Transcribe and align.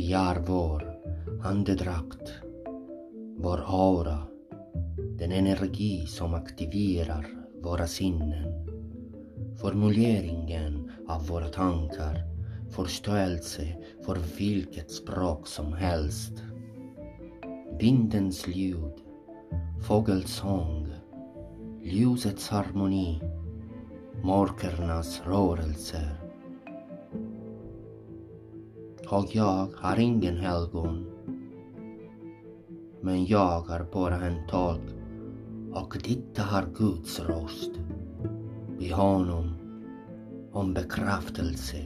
Vi 0.00 0.12
är 0.12 0.40
vår 0.46 0.94
andedrakt, 1.44 2.32
vår 3.36 3.64
aura, 3.66 4.18
den 5.18 5.32
energi 5.32 6.06
som 6.06 6.34
aktiverar 6.34 7.26
våra 7.62 7.86
sinnen. 7.86 8.66
Formuleringen 9.60 10.90
av 11.08 11.26
våra 11.26 11.48
tankar, 11.48 12.24
förståelse 12.70 13.76
för 14.04 14.18
vilket 14.38 14.90
språk 14.90 15.46
som 15.46 15.72
helst. 15.72 16.42
Vindens 17.80 18.48
ljud, 18.48 18.94
fågelsång, 19.82 20.88
ljusets 21.82 22.48
harmoni, 22.48 23.20
mörkernas 24.24 25.22
rörelser. 25.26 26.29
Och 29.12 29.26
jag 29.36 29.68
har 29.76 29.98
ingen 29.98 30.36
helgon, 30.36 31.06
men 33.00 33.26
jag 33.26 33.70
är 33.70 33.84
bara 33.92 34.14
en 34.14 34.46
tolk 34.48 34.82
och 35.72 35.96
detta 36.04 36.42
har 36.42 36.66
Guds 36.74 37.20
röst. 37.20 37.70
Be 38.78 38.94
honom 38.94 39.54
om 40.52 40.74
bekräftelse 40.74 41.76